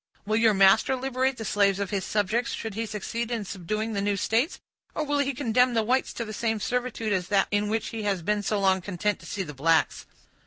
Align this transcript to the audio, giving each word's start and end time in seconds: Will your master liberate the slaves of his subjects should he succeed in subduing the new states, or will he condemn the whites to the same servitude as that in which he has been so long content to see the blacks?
Will 0.25 0.37
your 0.37 0.55
master 0.55 0.95
liberate 0.95 1.37
the 1.37 1.45
slaves 1.45 1.79
of 1.79 1.91
his 1.91 2.03
subjects 2.03 2.53
should 2.53 2.73
he 2.73 2.87
succeed 2.87 3.29
in 3.29 3.45
subduing 3.45 3.93
the 3.93 4.01
new 4.01 4.17
states, 4.17 4.59
or 4.95 5.03
will 5.03 5.19
he 5.19 5.31
condemn 5.31 5.75
the 5.75 5.83
whites 5.83 6.11
to 6.13 6.25
the 6.25 6.33
same 6.33 6.59
servitude 6.59 7.13
as 7.13 7.27
that 7.27 7.47
in 7.51 7.69
which 7.69 7.89
he 7.89 8.01
has 8.01 8.23
been 8.23 8.41
so 8.41 8.59
long 8.59 8.81
content 8.81 9.19
to 9.19 9.27
see 9.27 9.43
the 9.43 9.53
blacks? 9.53 10.07